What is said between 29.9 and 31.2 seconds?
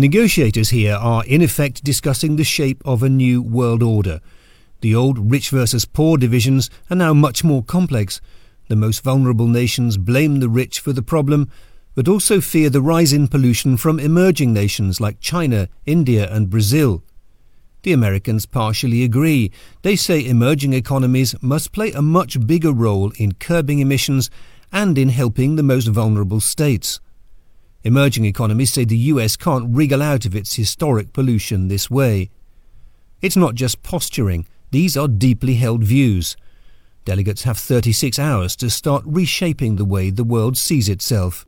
out of its historic